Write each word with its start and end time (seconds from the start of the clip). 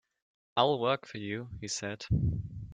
"I'll 0.57 0.79
work 0.79 1.05
for 1.05 1.19
you," 1.19 1.49
he 1.61 1.67
said. 1.67 2.05